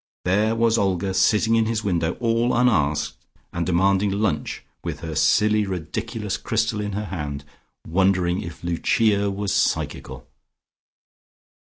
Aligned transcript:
There 0.25 0.55
was 0.55 0.79
Olga, 0.79 1.13
sitting 1.13 1.53
in 1.53 1.67
his 1.67 1.83
window, 1.83 2.13
all 2.19 2.55
unasked, 2.55 3.23
and 3.53 3.67
demanding 3.67 4.09
lunch, 4.09 4.63
with 4.83 5.01
her 5.01 5.13
silly 5.13 5.63
ridiculous 5.63 6.37
crystal 6.37 6.81
in 6.81 6.93
her 6.93 7.05
hand, 7.05 7.43
wondering 7.87 8.41
if 8.41 8.63
Lucia 8.63 9.29
was 9.29 9.53
psychical. 9.53 10.25